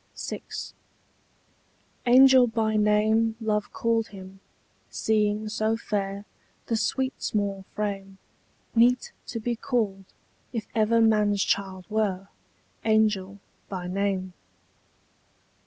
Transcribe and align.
VI. 0.17 0.41
Angel 2.07 2.47
by 2.47 2.75
name 2.75 3.35
love 3.39 3.71
called 3.71 4.07
him, 4.07 4.39
seeing 4.89 5.47
so 5.47 5.77
fair 5.77 6.25
The 6.65 6.75
sweet 6.75 7.21
small 7.21 7.65
frame; 7.75 8.17
Meet 8.73 9.11
to 9.27 9.39
be 9.39 9.55
called, 9.55 10.05
if 10.51 10.65
ever 10.73 11.01
man's 11.01 11.43
child 11.43 11.85
were, 11.87 12.29
Angel 12.83 13.37
by 13.69 13.85
name. 13.85 14.33